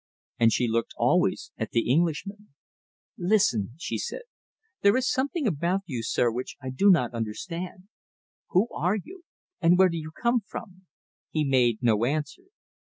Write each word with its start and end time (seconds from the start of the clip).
And 0.39 0.51
she 0.51 0.67
looked 0.67 0.95
always 0.97 1.51
at 1.59 1.69
the 1.69 1.87
Englishman. 1.87 2.55
"Listen," 3.19 3.75
she 3.77 3.99
said, 3.99 4.23
"there 4.81 4.97
is 4.97 5.07
something 5.07 5.45
about 5.45 5.81
you, 5.85 6.01
sir, 6.01 6.31
which 6.31 6.55
I 6.59 6.71
do 6.71 6.89
not 6.89 7.13
understand. 7.13 7.87
Who 8.49 8.67
are 8.73 8.95
you, 8.95 9.21
and 9.61 9.77
where 9.77 9.89
do 9.89 9.97
you 9.97 10.09
come 10.09 10.41
from?" 10.47 10.87
He 11.29 11.43
made 11.45 11.83
no 11.83 12.03
answer. 12.03 12.45